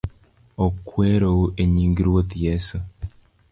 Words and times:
Okweuru 0.65 1.33
enying 1.63 1.95
Ruoth 2.05 2.33
Yesu 2.45 2.77